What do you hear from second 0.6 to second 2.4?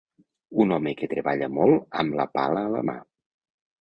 Un home que treballa molt amb la